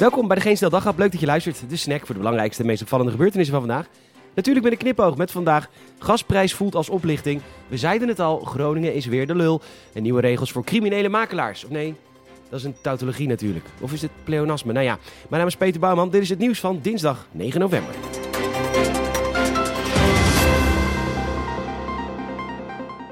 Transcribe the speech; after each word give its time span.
Welkom 0.00 0.26
bij 0.26 0.36
de 0.36 0.42
Geen 0.42 0.56
Stel. 0.56 0.70
Leuk 0.96 1.12
dat 1.12 1.20
je 1.20 1.26
luistert. 1.26 1.62
De 1.68 1.76
snack 1.76 1.98
voor 1.98 2.14
de 2.14 2.20
belangrijkste 2.20 2.62
en 2.62 2.68
meest 2.68 2.82
opvallende 2.82 3.10
gebeurtenissen 3.10 3.54
van 3.54 3.66
vandaag. 3.66 3.86
Natuurlijk 4.34 4.64
met 4.64 4.74
een 4.74 4.78
knipoog 4.78 5.16
met 5.16 5.30
vandaag. 5.30 5.68
Gasprijs 5.98 6.54
voelt 6.54 6.74
als 6.74 6.88
oplichting. 6.88 7.40
We 7.68 7.76
zeiden 7.76 8.08
het 8.08 8.20
al, 8.20 8.38
Groningen 8.38 8.94
is 8.94 9.06
weer 9.06 9.26
de 9.26 9.34
lul. 9.34 9.60
En 9.92 10.02
nieuwe 10.02 10.20
regels 10.20 10.52
voor 10.52 10.64
criminele 10.64 11.08
makelaars. 11.08 11.64
Of 11.64 11.70
nee, 11.70 11.94
dat 12.48 12.58
is 12.58 12.64
een 12.64 12.74
tautologie 12.82 13.28
natuurlijk. 13.28 13.64
Of 13.80 13.92
is 13.92 14.02
het 14.02 14.10
pleonasme? 14.24 14.72
Nou 14.72 14.84
ja, 14.84 14.98
mijn 15.28 15.40
naam 15.40 15.46
is 15.46 15.56
Peter 15.56 15.80
Bouwman. 15.80 16.10
Dit 16.10 16.22
is 16.22 16.28
het 16.28 16.38
nieuws 16.38 16.60
van 16.60 16.78
dinsdag 16.82 17.26
9 17.32 17.60
november. 17.60 17.94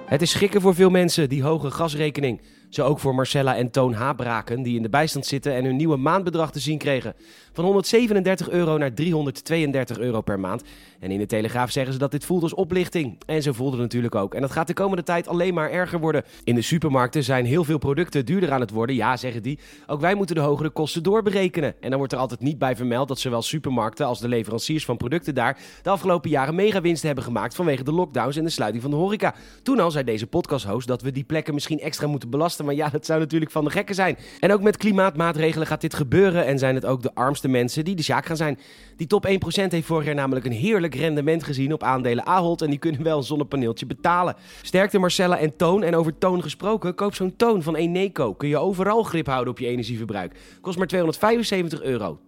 Het 0.06 0.22
is 0.22 0.30
schrikken 0.30 0.60
voor 0.60 0.74
veel 0.74 0.90
mensen, 0.90 1.28
die 1.28 1.42
hoge 1.42 1.70
gasrekening. 1.70 2.40
Zo 2.68 2.84
ook 2.84 2.98
voor 2.98 3.14
Marcella 3.14 3.56
en 3.56 3.70
Toon 3.70 3.92
Habraken, 3.92 4.62
die 4.62 4.76
in 4.76 4.82
de 4.82 4.88
bijstand 4.88 5.26
zitten 5.26 5.54
en 5.54 5.64
hun 5.64 5.76
nieuwe 5.76 5.96
maandbedrag 5.96 6.52
te 6.52 6.60
zien 6.60 6.78
kregen. 6.78 7.14
Van 7.52 7.64
137 7.64 8.48
euro 8.48 8.78
naar 8.78 8.94
332 8.94 9.98
euro 9.98 10.20
per 10.20 10.40
maand. 10.40 10.62
En 11.00 11.10
in 11.10 11.18
de 11.18 11.26
Telegraaf 11.26 11.70
zeggen 11.70 11.92
ze 11.92 11.98
dat 11.98 12.10
dit 12.10 12.24
voelt 12.24 12.42
als 12.42 12.54
oplichting. 12.54 13.18
En 13.26 13.42
zo 13.42 13.52
voelde 13.52 13.72
het 13.72 13.82
natuurlijk 13.82 14.14
ook. 14.14 14.34
En 14.34 14.40
dat 14.40 14.50
gaat 14.50 14.66
de 14.66 14.74
komende 14.74 15.02
tijd 15.02 15.28
alleen 15.28 15.54
maar 15.54 15.70
erger 15.70 16.00
worden. 16.00 16.24
In 16.44 16.54
de 16.54 16.62
supermarkten 16.62 17.24
zijn 17.24 17.44
heel 17.44 17.64
veel 17.64 17.78
producten 17.78 18.26
duurder 18.26 18.52
aan 18.52 18.60
het 18.60 18.70
worden. 18.70 18.96
Ja, 18.96 19.16
zeggen 19.16 19.42
die. 19.42 19.58
Ook 19.86 20.00
wij 20.00 20.14
moeten 20.14 20.34
de 20.34 20.40
hogere 20.40 20.70
kosten 20.70 21.02
doorberekenen. 21.02 21.74
En 21.80 21.88
dan 21.88 21.98
wordt 21.98 22.12
er 22.12 22.18
altijd 22.18 22.40
niet 22.40 22.58
bij 22.58 22.76
vermeld 22.76 23.08
dat 23.08 23.18
zowel 23.18 23.42
supermarkten 23.42 24.06
als 24.06 24.20
de 24.20 24.28
leveranciers 24.28 24.84
van 24.84 24.96
producten 24.96 25.34
daar 25.34 25.58
de 25.82 25.90
afgelopen 25.90 26.30
jaren 26.30 26.54
megawinsten 26.54 27.06
hebben 27.06 27.24
gemaakt 27.24 27.54
vanwege 27.54 27.84
de 27.84 27.92
lockdowns 27.92 28.36
en 28.36 28.44
de 28.44 28.50
sluiting 28.50 28.82
van 28.82 28.90
de 28.90 28.96
horeca. 28.96 29.34
Toen 29.62 29.80
al 29.80 29.90
zei 29.90 30.04
deze 30.04 30.26
podcasthost 30.26 30.86
dat 30.86 31.02
we 31.02 31.12
die 31.12 31.24
plekken 31.24 31.54
misschien 31.54 31.80
extra 31.80 32.06
moeten 32.06 32.30
belasten. 32.30 32.56
Maar 32.64 32.74
ja, 32.74 32.88
dat 32.88 33.06
zou 33.06 33.18
natuurlijk 33.20 33.50
van 33.50 33.64
de 33.64 33.70
gekken 33.70 33.94
zijn. 33.94 34.18
En 34.40 34.52
ook 34.52 34.62
met 34.62 34.76
klimaatmaatregelen 34.76 35.66
gaat 35.66 35.80
dit 35.80 35.94
gebeuren. 35.94 36.46
En 36.46 36.58
zijn 36.58 36.74
het 36.74 36.84
ook 36.86 37.02
de 37.02 37.14
armste 37.14 37.48
mensen 37.48 37.84
die 37.84 37.94
de 37.94 38.02
zaak 38.02 38.26
gaan 38.26 38.36
zijn. 38.36 38.58
Die 38.96 39.06
top 39.06 39.26
1% 39.26 39.30
heeft 39.68 39.86
vorig 39.86 40.04
jaar 40.04 40.14
namelijk 40.14 40.46
een 40.46 40.52
heerlijk 40.52 40.94
rendement 40.94 41.44
gezien 41.44 41.72
op 41.72 41.82
aandelen 41.82 42.26
Ahold. 42.26 42.62
En 42.62 42.70
die 42.70 42.78
kunnen 42.78 43.02
wel 43.02 43.16
een 43.16 43.22
zonnepaneeltje 43.22 43.86
betalen. 43.86 44.36
Sterkte 44.62 44.98
Marcella 44.98 45.38
en 45.38 45.56
Toon. 45.56 45.82
En 45.82 45.96
over 45.96 46.18
Toon 46.18 46.42
gesproken, 46.42 46.94
koop 46.94 47.14
zo'n 47.14 47.36
Toon 47.36 47.62
van 47.62 47.76
Eneco. 47.76 48.34
Kun 48.34 48.48
je 48.48 48.58
overal 48.58 49.02
grip 49.02 49.26
houden 49.26 49.52
op 49.52 49.58
je 49.58 49.66
energieverbruik. 49.66 50.34
Kost 50.60 50.78
maar 50.78 50.86
275 50.86 51.82
euro. 51.82 52.18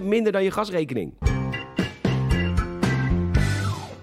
20% 0.00 0.02
minder 0.02 0.32
dan 0.32 0.44
je 0.44 0.50
gasrekening. 0.50 1.12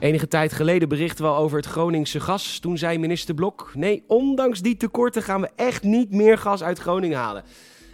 Enige 0.04 0.28
tijd 0.28 0.54
geleden 0.54 0.90
berichten 0.90 1.26
we 1.26 1.32
over 1.32 1.58
het 1.58 1.66
Groningse 1.66 2.20
gas. 2.20 2.60
Toen 2.60 2.78
zei 2.78 2.98
minister 2.98 3.36
Blok: 3.36 3.72
Nee, 3.76 4.04
ondanks 4.08 4.62
die 4.62 4.78
tekorten 4.78 5.24
gaan 5.24 5.42
we 5.42 5.50
echt 5.56 5.84
niet 5.84 6.12
meer 6.12 6.38
gas 6.38 6.64
uit 6.64 6.80
Groningen 6.80 7.18
halen. 7.18 7.44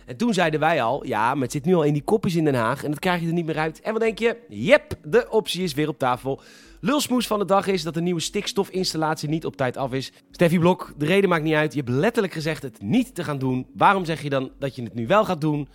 En 0.06 0.18
toen 0.18 0.34
zeiden 0.34 0.60
wij 0.60 0.82
al: 0.82 1.06
Ja, 1.06 1.34
maar 1.34 1.44
het 1.44 1.52
zit 1.52 1.66
nu 1.66 1.76
al 1.76 1.84
in 1.84 1.94
die 1.94 2.02
kopjes 2.02 2.36
in 2.36 2.44
Den 2.44 2.56
Haag 2.56 2.84
en 2.84 2.90
dat 2.90 3.00
krijg 3.00 3.22
je 3.22 3.28
er 3.28 3.34
niet 3.34 3.46
meer 3.46 3.58
uit. 3.58 3.82
En 3.82 3.92
wat 3.92 4.02
denk 4.02 4.20
je? 4.20 4.38
Jep, 4.50 4.94
de 5.04 5.28
optie 5.30 5.64
is 5.64 5.74
weer 5.74 5.88
op 5.88 6.00
tafel. 6.00 6.42
Lulsmoes 6.80 7.28
van 7.28 7.40
de 7.40 7.46
dag 7.46 7.68
is 7.68 7.84
dat 7.84 7.94
de 7.94 8.02
nieuwe 8.02 8.22
stikstofinstallatie 8.22 9.30
niet 9.30 9.46
op 9.46 9.56
tijd 9.56 9.78
af 9.78 9.94
is. 9.94 10.12
Steffi 10.32 10.60
Blok, 10.60 10.94
de 10.98 11.06
reden 11.06 11.30
maakt 11.30 11.44
niet 11.44 11.54
uit. 11.54 11.74
Je 11.74 11.80
hebt 11.80 11.92
letterlijk 11.92 12.34
gezegd 12.34 12.64
het 12.64 12.82
niet 12.82 13.16
te 13.16 13.24
gaan 13.24 13.40
doen. 13.40 13.68
Waarom 13.74 14.06
zeg 14.06 14.22
je 14.22 14.30
dan 14.30 14.52
dat 14.60 14.76
je 14.76 14.84
het 14.84 14.94
nu 14.94 15.08
wel 15.08 15.26
gaat 15.26 15.42
doen? 15.42 15.68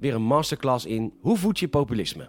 Weer 0.00 0.14
een 0.14 0.22
masterclass 0.22 0.86
in 0.86 1.12
hoe 1.20 1.36
voed 1.36 1.58
je 1.58 1.68
populisme. 1.68 2.28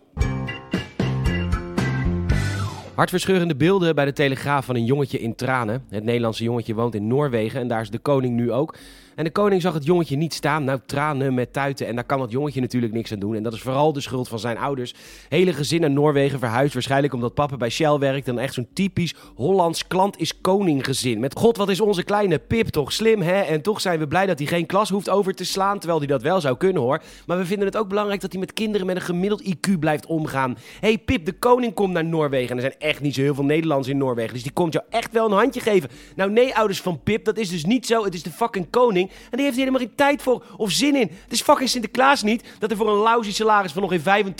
Hartverscheurende 2.98 3.56
beelden 3.56 3.95
bij 3.95 4.06
de 4.06 4.14
Telegraaf 4.14 4.66
van 4.66 4.76
een 4.76 4.86
jongetje 4.86 5.20
in 5.20 5.36
tranen. 5.36 5.86
Het 5.90 6.03
Nederlandse 6.03 6.44
jongetje 6.44 6.73
woont 6.73 6.95
in 6.95 7.08
Noorwegen 7.08 7.59
en 7.59 7.67
daar 7.67 7.81
is 7.81 7.90
de 7.90 7.98
koning 7.98 8.36
nu 8.36 8.52
ook. 8.52 8.76
En 9.18 9.23
de 9.23 9.32
koning 9.32 9.62
zag 9.62 9.73
het 9.73 9.86
jongetje 9.86 10.16
niet 10.16 10.34
staan. 10.34 10.64
Nou, 10.64 10.80
tranen 10.86 11.34
met 11.34 11.54
tuiten. 11.54 11.88
En 11.88 11.96
daar 11.96 12.04
kan 12.04 12.20
dat 12.20 12.32
jongetje 12.32 12.62
natuurlijk 12.62 12.94
niks 12.94 13.12
aan 13.12 13.20
doen. 13.20 13.36
En 13.36 13.44
dat 13.44 13.54
is 13.54 13.62
vooral 13.62 13.94
de 13.94 14.02
schuld 14.02 14.28
van 14.28 14.40
zijn 14.40 14.58
ouders. 14.58 14.94
Hele 15.30 15.54
gezin 15.54 15.82
naar 15.82 15.92
Noorwegen 15.92 16.40
verhuisd. 16.40 16.74
Waarschijnlijk 16.74 17.14
omdat 17.14 17.34
papa 17.34 17.58
bij 17.58 17.70
Shell 17.70 17.98
werkt. 17.98 18.28
En 18.28 18.40
echt 18.40 18.54
zo'n 18.54 18.68
typisch 18.74 19.16
Hollands 19.36 19.88
klant 19.88 20.19
is 20.19 20.41
koning 20.41 20.86
gezin. 20.86 21.19
Met 21.19 21.38
god, 21.38 21.58
wat 21.58 21.69
is 21.69 21.81
onze 21.81 22.03
kleine 22.03 22.40
Pip 22.40 22.68
toch 22.68 22.94
slim, 22.94 23.22
hè? 23.22 23.41
En 23.41 23.62
toch 23.62 23.81
zijn 23.81 24.00
we 24.00 24.08
blij 24.08 24.25
dat 24.25 24.38
hij 24.38 24.47
geen 24.47 24.66
klas 24.66 24.90
hoeft 24.90 25.09
over 25.09 25.34
te 25.34 25.46
slaan. 25.46 25.78
Terwijl 25.80 26.00
hij 26.00 26.08
dat 26.08 26.22
wel 26.22 26.41
zou 26.41 26.58
kunnen, 26.58 26.81
hoor. 26.81 27.02
Maar 27.25 27.38
we 27.38 27.46
vinden 27.46 27.66
het 27.66 27.78
ook 27.78 27.88
belangrijk 27.88 28.22
dat 28.22 28.31
hij 28.31 28.40
met 28.40 28.53
kinderen 28.53 28.88
met 28.88 28.96
een 28.96 29.02
gemiddeld 29.02 29.44
IQ 29.44 29.80
blijft 29.80 30.06
omgaan. 30.06 30.58
hey, 30.80 30.97
Pip, 30.97 31.25
de 31.25 31.34
koning 31.34 31.74
komt 31.74 31.94
naar 31.94 32.06
Noorwegen. 32.06 32.50
En 32.50 32.56
er 32.56 32.62
zijn 32.62 32.91
echt 32.91 33.02
niet 33.02 33.16
zo 33.16 33.22
heel 33.22 33.36
veel 33.36 33.46
Nederlanders 33.46 33.90
in 33.90 33.97
Noorwegen. 33.97 34.34
Dus 34.34 34.44
die 34.44 34.52
komt 34.52 34.74
jou 34.74 34.86
echt 34.90 35.14
wel 35.14 35.25
een 35.25 35.38
handje 35.38 35.59
geven. 35.59 35.90
Nou, 36.16 36.31
nee, 36.31 36.56
ouders 36.56 36.81
van 36.81 37.03
Pip, 37.03 37.25
dat 37.25 37.38
is 37.38 37.50
dus 37.50 37.66
niet 37.66 37.86
zo. 37.86 38.03
Het 38.03 38.14
is 38.14 38.24
de 38.24 38.31
fucking 38.31 38.70
koning. 38.70 39.06
En 39.09 39.38
die 39.38 39.41
heeft 39.41 39.56
hier 39.56 39.66
helemaal 39.66 39.88
geen 39.88 39.95
tijd 39.95 40.22
voor 40.22 40.44
of 40.57 40.72
zin 40.72 40.95
in. 40.95 41.12
Het 41.23 41.31
is 41.31 41.41
fucking 41.41 41.69
Sinterklaas 41.69 42.23
niet 42.23 42.44
dat 42.59 42.72
er 42.72 42.78
voor 42.78 42.90
een 42.90 43.01
lousy 43.01 43.34
salaris 43.34 43.72
van 43.72 43.81
nog 43.81 44.01
geen 44.03 44.35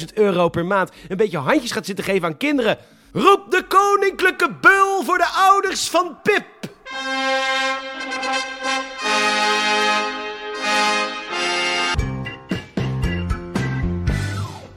85.000 0.00 0.14
euro 0.14 0.48
per 0.48 0.66
maand 0.66 0.90
een 1.08 1.16
beetje 1.16 1.38
handjes 1.38 1.70
gaat 1.70 1.86
zitten 1.86 2.04
geven 2.04 2.28
aan 2.28 2.36
kinderen. 2.36 2.78
Roep 3.12 3.50
de 3.50 3.64
koninklijke 3.68 4.50
beul 4.60 5.02
voor 5.04 5.18
de 5.18 5.26
ouders 5.26 5.88
van 5.88 6.18
Pip! 6.22 6.46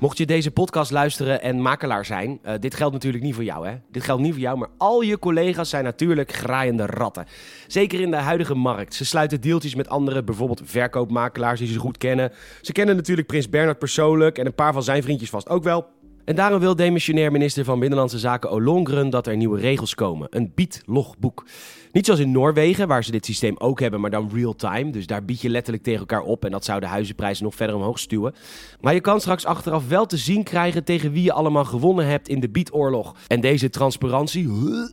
Mocht 0.01 0.17
je 0.17 0.25
deze 0.25 0.51
podcast 0.51 0.91
luisteren 0.91 1.41
en 1.41 1.62
makelaar 1.62 2.06
zijn, 2.06 2.39
uh, 2.45 2.53
dit 2.59 2.75
geldt 2.75 2.94
natuurlijk 2.94 3.23
niet 3.23 3.35
voor 3.35 3.44
jou, 3.44 3.67
hè? 3.67 3.75
Dit 3.91 4.03
geldt 4.03 4.22
niet 4.22 4.31
voor 4.31 4.41
jou, 4.41 4.57
maar 4.57 4.69
al 4.78 5.01
je 5.01 5.19
collega's 5.19 5.69
zijn 5.69 5.84
natuurlijk 5.84 6.31
graaiende 6.34 6.85
ratten. 6.85 7.25
Zeker 7.67 8.00
in 8.00 8.12
de 8.12 8.17
huidige 8.17 8.56
markt. 8.56 8.94
Ze 8.94 9.06
sluiten 9.06 9.41
deeltjes 9.41 9.75
met 9.75 9.89
andere, 9.89 10.23
bijvoorbeeld 10.23 10.62
verkoopmakelaars 10.63 11.59
die 11.59 11.67
ze 11.67 11.79
goed 11.79 11.97
kennen. 11.97 12.31
Ze 12.62 12.72
kennen 12.72 12.95
natuurlijk 12.95 13.28
Prins 13.28 13.50
Bernhard 13.50 13.79
persoonlijk 13.79 14.38
en 14.38 14.45
een 14.45 14.56
paar 14.56 14.73
van 14.73 14.84
zijn 14.84 15.03
vriendjes 15.03 15.29
vast 15.29 15.50
ook 15.50 15.63
wel. 15.63 15.88
En 16.26 16.36
daarom 16.36 16.59
wil 16.59 16.76
demissionair 16.76 17.32
minister 17.32 17.66
van 17.66 17.80
Binnenlandse 17.80 18.20
Zaken 18.20 18.50
Olongren 18.50 19.09
dat 19.09 19.28
er 19.28 19.36
nieuwe 19.38 19.59
regels 19.59 19.96
komen. 19.96 20.28
Een 20.30 20.52
biedlogboek. 20.56 21.46
Niet 21.92 22.06
zoals 22.06 22.20
in 22.20 22.32
Noorwegen, 22.32 22.88
waar 22.88 23.04
ze 23.04 23.12
dit 23.12 23.26
systeem 23.26 23.56
ook 23.58 23.80
hebben, 23.80 24.02
maar 24.02 24.09
dan 24.09 24.30
real-time. 24.34 24.92
Dus 24.92 25.08
daar 25.08 25.26
bied 25.26 25.42
je 25.42 25.50
letterlijk 25.50 25.84
tegen 25.84 26.00
elkaar 26.00 26.22
op 26.22 26.46
en 26.46 26.52
dat 26.52 26.66
zou 26.66 26.80
de 26.80 26.86
huizenprijzen 26.86 27.44
nog 27.44 27.56
verder 27.56 27.76
omhoog 27.76 28.00
stuwen. 28.00 28.36
Maar 28.81 28.94
je 28.94 29.02
kan 29.02 29.20
straks 29.20 29.46
achteraf 29.46 29.88
wel 29.88 30.06
te 30.06 30.18
zien 30.18 30.44
krijgen 30.44 30.84
tegen 30.84 31.12
wie 31.12 31.24
je 31.24 31.34
allemaal 31.34 31.66
gewonnen 31.66 32.08
hebt 32.08 32.28
in 32.28 32.40
de 32.40 32.50
bietoorlog. 32.50 33.16
En 33.28 33.42
deze 33.42 33.70
transparantie, 33.70 34.50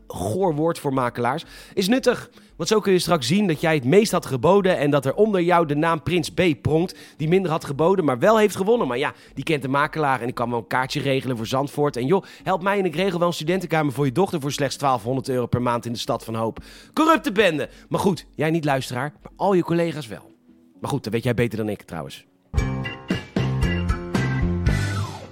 goor 0.06 0.54
woord 0.54 0.78
voor 0.78 0.92
makelaars, 0.92 1.44
is 1.74 1.88
nuttig. 1.88 2.30
Want 2.58 2.70
zo 2.70 2.80
kun 2.80 2.92
je 2.92 2.98
straks 2.98 3.26
zien 3.26 3.46
dat 3.46 3.60
jij 3.60 3.74
het 3.74 3.84
meest 3.84 4.12
had 4.12 4.26
geboden 4.26 4.78
en 4.78 4.90
dat 4.90 5.06
er 5.06 5.14
onder 5.14 5.42
jou 5.42 5.66
de 5.66 5.74
naam 5.74 6.02
Prins 6.02 6.30
B 6.30 6.42
pronkt, 6.62 6.98
die 7.16 7.28
minder 7.28 7.50
had 7.50 7.64
geboden, 7.64 8.04
maar 8.04 8.18
wel 8.18 8.38
heeft 8.38 8.56
gewonnen. 8.56 8.88
Maar 8.88 8.98
ja, 8.98 9.12
die 9.34 9.44
kent 9.44 9.62
de 9.62 9.68
makelaar 9.68 10.20
en 10.20 10.28
ik 10.28 10.34
kan 10.34 10.50
wel 10.50 10.58
een 10.58 10.66
kaartje 10.66 11.00
regelen 11.00 11.36
voor 11.36 11.46
Zandvoort. 11.46 11.96
En 11.96 12.06
joh, 12.06 12.24
help 12.42 12.62
mij 12.62 12.78
en 12.78 12.84
ik 12.84 12.94
regel 12.94 13.18
wel 13.18 13.28
een 13.28 13.34
studentenkamer 13.34 13.92
voor 13.92 14.04
je 14.04 14.12
dochter 14.12 14.40
voor 14.40 14.52
slechts 14.52 14.78
1200 14.78 15.28
euro 15.28 15.46
per 15.46 15.62
maand 15.62 15.86
in 15.86 15.92
de 15.92 15.98
stad 15.98 16.24
van 16.24 16.34
Hoop. 16.34 16.58
Corrupte 16.92 17.32
bende. 17.32 17.68
Maar 17.88 18.00
goed, 18.00 18.26
jij 18.34 18.50
niet 18.50 18.64
luisteraar, 18.64 19.12
maar 19.22 19.32
al 19.36 19.54
je 19.54 19.62
collega's 19.62 20.06
wel. 20.06 20.32
Maar 20.80 20.90
goed, 20.90 21.04
dat 21.04 21.12
weet 21.12 21.24
jij 21.24 21.34
beter 21.34 21.58
dan 21.58 21.68
ik 21.68 21.82
trouwens. 21.82 22.26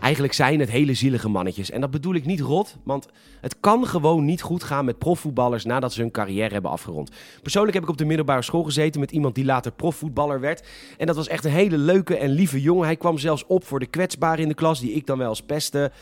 Eigenlijk 0.06 0.34
zijn 0.34 0.60
het 0.60 0.70
hele 0.70 0.94
zielige 0.94 1.28
mannetjes. 1.28 1.70
En 1.70 1.80
dat 1.80 1.90
bedoel 1.90 2.14
ik 2.14 2.24
niet 2.24 2.40
rot, 2.40 2.76
want 2.84 3.06
het 3.40 3.60
kan 3.60 3.86
gewoon 3.86 4.24
niet 4.24 4.42
goed 4.42 4.64
gaan 4.64 4.84
met 4.84 4.98
profvoetballers 4.98 5.64
nadat 5.64 5.92
ze 5.92 6.00
hun 6.00 6.10
carrière 6.10 6.52
hebben 6.52 6.70
afgerond. 6.70 7.10
Persoonlijk 7.42 7.74
heb 7.74 7.82
ik 7.82 7.88
op 7.88 7.96
de 7.96 8.04
middelbare 8.04 8.42
school 8.42 8.62
gezeten 8.62 9.00
met 9.00 9.10
iemand 9.10 9.34
die 9.34 9.44
later 9.44 9.72
profvoetballer 9.72 10.40
werd. 10.40 10.66
En 10.98 11.06
dat 11.06 11.16
was 11.16 11.28
echt 11.28 11.44
een 11.44 11.50
hele 11.50 11.78
leuke 11.78 12.16
en 12.16 12.30
lieve 12.30 12.60
jongen. 12.60 12.84
Hij 12.84 12.96
kwam 12.96 13.18
zelfs 13.18 13.46
op 13.46 13.64
voor 13.64 13.78
de 13.78 13.86
kwetsbaren 13.86 14.42
in 14.42 14.48
de 14.48 14.54
klas, 14.54 14.80
die 14.80 14.92
ik 14.92 15.06
dan 15.06 15.18
wel 15.18 15.28
eens 15.28 15.42
pestte. 15.42 15.92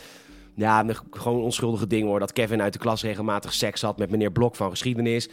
Ja, 0.54 0.84
gewoon 1.10 1.42
onschuldige 1.42 1.86
dingen 1.86 2.09
hoor. 2.09 2.19
Dat 2.19 2.32
Kevin 2.32 2.62
uit 2.62 2.72
de 2.72 2.78
klas 2.78 3.03
regelmatig 3.03 3.53
seks 3.53 3.82
had 3.82 3.98
met 3.98 4.10
meneer 4.10 4.32
Blok 4.32 4.56
van 4.56 4.71
geschiedenis. 4.71 5.28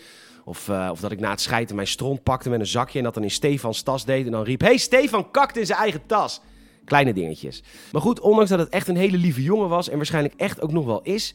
Of, 0.46 0.68
uh, 0.68 0.90
of 0.92 1.00
dat 1.00 1.12
ik 1.12 1.20
na 1.20 1.30
het 1.30 1.42
schijten 1.42 1.76
mijn 1.76 1.88
stront 1.88 2.24
pakte 2.24 2.50
met 2.50 2.59
een 2.59 2.66
zakje 2.66 2.98
en 2.98 3.03
dat 3.03 3.14
dan 3.14 3.24
in 3.24 3.32
Stefans 3.32 3.82
tas 3.82 4.06
deed. 4.06 4.26
En 4.26 4.32
dan 4.32 4.44
riep: 4.44 4.62
hey, 4.62 4.78
Stefan 4.78 5.32
kakt 5.32 5.58
in 5.58 5.66
zijn 5.66 5.79
eigen 5.79 6.06
tas. 6.06 6.41
Kleine 6.91 7.14
dingetjes. 7.14 7.64
Maar 7.91 8.02
goed, 8.02 8.20
ondanks 8.20 8.49
dat 8.49 8.59
het 8.59 8.70
echt 8.70 8.88
een 8.88 8.96
hele 8.96 9.17
lieve 9.17 9.43
jongen 9.43 9.70
was 9.70 9.90
en 9.90 9.97
waarschijnlijk 9.97 10.34
echt 10.38 10.61
ook 10.61 10.72
nog 10.72 10.85
wel 10.85 11.02
is, 11.02 11.34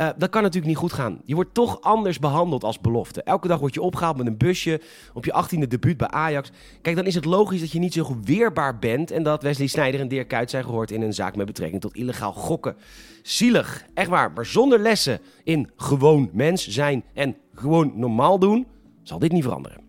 uh, 0.00 0.08
dat 0.16 0.30
kan 0.30 0.42
natuurlijk 0.42 0.66
niet 0.66 0.76
goed 0.76 0.92
gaan. 0.92 1.20
Je 1.24 1.34
wordt 1.34 1.54
toch 1.54 1.80
anders 1.80 2.18
behandeld 2.18 2.64
als 2.64 2.80
belofte. 2.80 3.22
Elke 3.22 3.48
dag 3.48 3.58
word 3.58 3.74
je 3.74 3.82
opgehaald 3.82 4.16
met 4.16 4.26
een 4.26 4.36
busje 4.36 4.80
op 5.14 5.24
je 5.24 5.44
18e 5.44 5.68
debuut 5.68 5.96
bij 5.96 6.08
Ajax. 6.08 6.50
Kijk, 6.82 6.96
dan 6.96 7.06
is 7.06 7.14
het 7.14 7.24
logisch 7.24 7.60
dat 7.60 7.70
je 7.72 7.78
niet 7.78 7.92
zo 7.92 8.16
weerbaar 8.24 8.78
bent 8.78 9.10
en 9.10 9.22
dat 9.22 9.42
Wesley 9.42 9.66
Sneijder 9.66 10.00
en 10.00 10.08
Dirk 10.08 10.28
Kuyt 10.28 10.50
zijn 10.50 10.64
gehoord 10.64 10.90
in 10.90 11.02
een 11.02 11.14
zaak 11.14 11.36
met 11.36 11.46
betrekking 11.46 11.80
tot 11.80 11.96
illegaal 11.96 12.32
gokken. 12.32 12.76
Zielig, 13.22 13.84
echt 13.94 14.08
waar. 14.08 14.32
Maar 14.32 14.46
zonder 14.46 14.78
lessen 14.78 15.20
in 15.44 15.70
gewoon 15.76 16.30
mens 16.32 16.68
zijn 16.68 17.04
en 17.14 17.36
gewoon 17.54 17.92
normaal 17.94 18.38
doen, 18.38 18.66
zal 19.02 19.18
dit 19.18 19.32
niet 19.32 19.42
veranderen. 19.42 19.85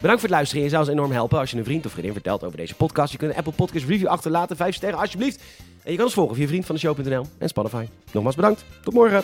Bedankt 0.00 0.20
voor 0.20 0.28
het 0.28 0.38
luisteren. 0.38 0.64
Je 0.64 0.70
zou 0.70 0.82
ons 0.82 0.90
enorm 0.92 1.12
helpen 1.12 1.38
als 1.38 1.50
je 1.50 1.56
een 1.56 1.64
vriend 1.64 1.86
of 1.86 1.92
vriendin 1.92 2.12
vertelt 2.12 2.44
over 2.44 2.56
deze 2.56 2.74
podcast. 2.74 3.12
Je 3.12 3.18
kunt 3.18 3.30
een 3.30 3.36
Apple 3.36 3.52
Podcast 3.52 3.86
review 3.86 4.06
achterlaten. 4.06 4.56
Vijf 4.56 4.74
sterren 4.74 4.98
alsjeblieft. 4.98 5.42
En 5.82 5.90
je 5.90 5.96
kan 5.96 6.04
ons 6.04 6.14
volgen 6.14 6.36
via 6.36 6.46
vriend 6.46 6.66
van 6.66 6.74
de 6.74 6.80
show.nl 6.80 7.26
en 7.38 7.48
Spotify. 7.48 7.86
Nogmaals 8.12 8.36
bedankt. 8.36 8.64
Tot 8.82 8.94
morgen. 8.94 9.22